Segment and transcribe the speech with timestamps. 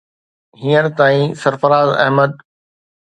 [0.59, 2.31] هينئر تائين سرفراز احمد